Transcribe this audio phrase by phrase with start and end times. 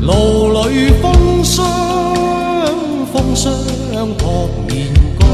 [0.00, 1.62] 路里风霜，
[3.12, 3.52] 风霜
[4.16, 4.88] 扑面
[5.18, 5.28] 干，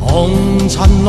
[0.00, 0.30] 红
[0.68, 1.08] 尘里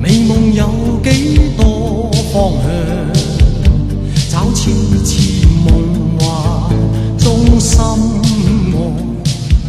[0.00, 2.66] 美梦有几多方向？
[4.28, 4.70] 找痴
[5.04, 6.26] 痴梦幻
[7.16, 8.76] 中心爱，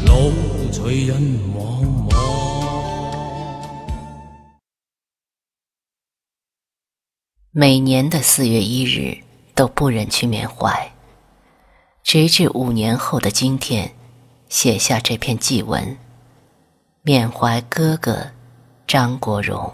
[0.08, 0.32] 路
[0.72, 1.40] 随人
[7.60, 9.18] 每年的四月一日
[9.56, 10.92] 都不忍去缅怀，
[12.04, 13.96] 直至五年后的今天，
[14.48, 15.98] 写下这篇祭文，
[17.02, 18.28] 缅怀哥哥
[18.86, 19.74] 张国荣。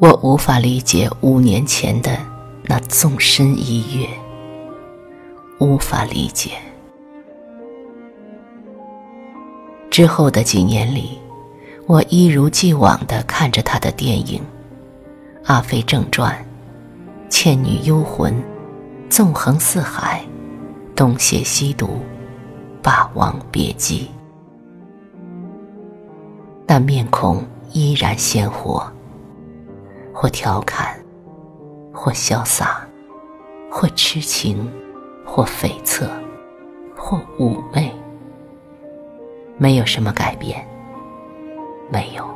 [0.00, 2.16] 我无法理解五年前的
[2.62, 4.08] 那纵身一跃，
[5.58, 6.52] 无法理解。
[9.90, 11.18] 之后的几年里，
[11.88, 14.40] 我一如既往的看着他的电影
[15.46, 16.32] 《阿飞正传》
[17.28, 18.32] 《倩女幽魂》
[19.10, 20.22] 《纵横四海》
[20.94, 21.86] 《东邪西毒》
[22.80, 24.02] 《霸王别姬》，
[26.68, 28.88] 那面孔依然鲜活。
[30.20, 31.00] 或调侃，
[31.94, 32.84] 或潇洒，
[33.70, 34.68] 或痴情，
[35.24, 36.08] 或悱恻，
[36.96, 37.94] 或妩媚，
[39.58, 40.66] 没有什么改变。
[41.88, 42.28] 没有，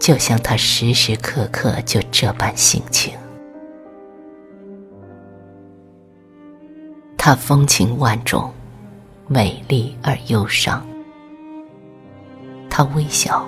[0.00, 3.14] 就像他时时刻刻就这般性情。
[7.16, 8.50] 他风情万种，
[9.28, 10.84] 美丽而忧伤。
[12.68, 13.46] 他微笑，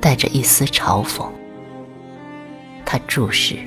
[0.00, 1.26] 带着一丝嘲讽。
[2.96, 3.58] 他注视，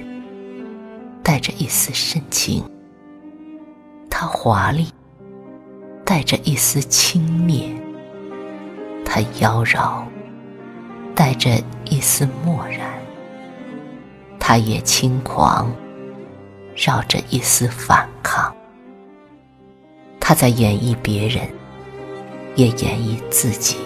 [1.21, 2.63] 带着一丝深情；
[4.09, 4.87] 他华丽，
[6.03, 7.75] 带着一丝轻蔑；
[9.05, 10.01] 他妖娆，
[11.13, 12.87] 带着一丝漠然；
[14.39, 15.71] 他也轻狂，
[16.75, 18.51] 绕着一丝反抗。
[20.19, 21.47] 他在演绎别人，
[22.55, 23.77] 也演绎自己。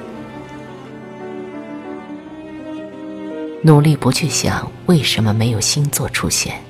[3.65, 6.61] 努力不去想为什么没有星座出现，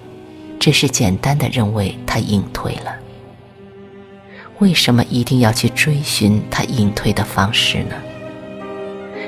[0.60, 2.96] 只是简单的认为他隐退了。
[4.60, 7.96] 为什么一定要去追寻他隐退的方式呢？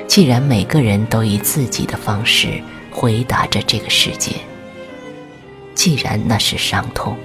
[0.06, 2.62] 既然每个人都以自己的方式
[2.92, 4.36] 回答着这个世界，
[5.74, 7.16] 既然那是伤痛，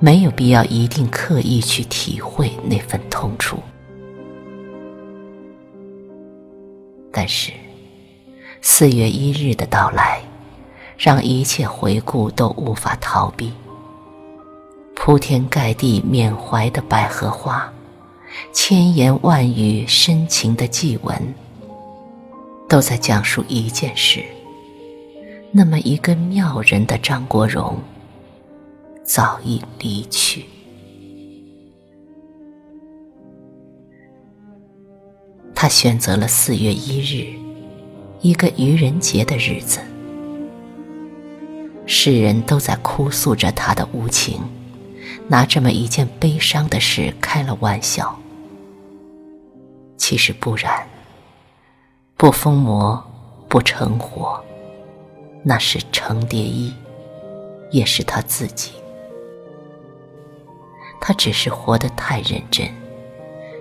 [0.00, 3.62] 没有必要一定刻意去体会那份痛楚。
[7.12, 7.52] 但是。
[8.60, 10.20] 四月一日的到来，
[10.96, 13.52] 让一切回顾都无法逃避。
[14.94, 17.72] 铺天盖地缅怀的百合花，
[18.52, 21.34] 千言万语深情的祭文，
[22.68, 24.22] 都在讲述一件事：
[25.52, 27.78] 那么一个妙人的张国荣，
[29.04, 30.44] 早已离去。
[35.54, 37.47] 他选择了四月一日。
[38.20, 39.80] 一个愚人节的日子，
[41.86, 44.42] 世人都在哭诉着他的无情，
[45.28, 48.18] 拿这么一件悲伤的事开了玩笑。
[49.96, 50.84] 其实不然，
[52.16, 53.00] 不疯魔，
[53.48, 54.42] 不成活，
[55.44, 56.74] 那是程蝶衣，
[57.70, 58.72] 也是他自己。
[61.00, 62.68] 他只是活得太认真，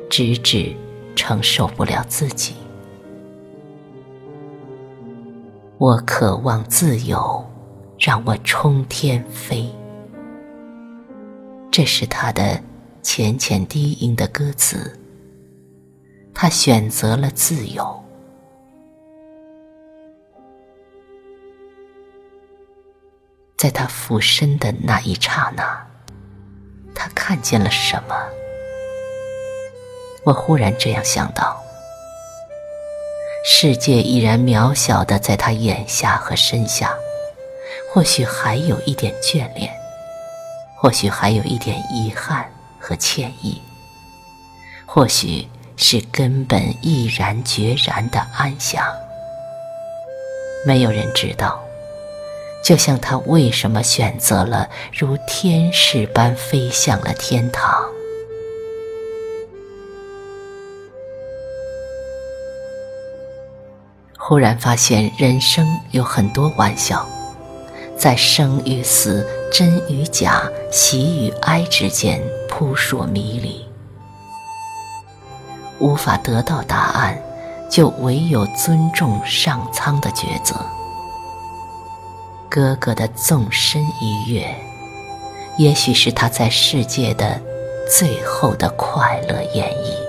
[0.10, 0.76] 直至
[1.16, 2.56] 承受不了自己。
[5.80, 7.46] 我渴望自由，
[8.00, 9.72] 让我冲天飞。
[11.70, 12.60] 这是他的
[13.04, 15.00] 浅浅低吟的歌词。
[16.34, 18.04] 他选择了自由，
[23.56, 25.88] 在他俯身的那一刹那，
[26.96, 28.16] 他看见了什么？
[30.24, 31.67] 我忽然这样想到。
[33.50, 36.94] 世界依然渺小的在他眼下和身下，
[37.90, 39.72] 或许还有一点眷恋，
[40.76, 42.46] 或许还有一点遗憾
[42.78, 43.62] 和歉意，
[44.86, 45.48] 或许
[45.78, 48.86] 是根本毅然决然的安详。
[50.66, 51.58] 没有人知道，
[52.62, 57.87] 就像他为什么选择了如天使般飞向了天堂。
[64.28, 67.08] 忽然发现人生有很多玩笑，
[67.98, 73.66] 在生与死、真与假、喜与哀之间扑朔迷离，
[75.80, 77.18] 无法得到答案，
[77.70, 80.58] 就唯有尊重上苍的抉择。
[82.50, 84.54] 哥哥的纵身一跃，
[85.58, 87.42] 也许是他在世界的
[87.90, 90.07] 最后的快乐演绎。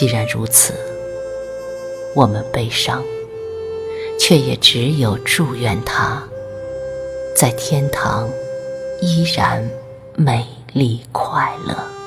[0.00, 0.72] 既然如此，
[2.14, 3.04] 我们悲伤，
[4.18, 6.22] 却也只有祝愿他，
[7.36, 8.26] 在天堂
[9.02, 9.62] 依然
[10.14, 11.99] 美丽快乐。